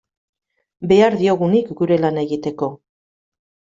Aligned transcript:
Behar 0.91 1.17
diogunik 1.21 1.71
gure 1.81 1.99
lana 2.07 2.27
egiteko. 2.31 2.71